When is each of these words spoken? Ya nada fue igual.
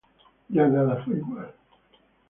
Ya 0.49 0.67
nada 0.67 1.03
fue 1.03 1.13
igual. 1.17 1.53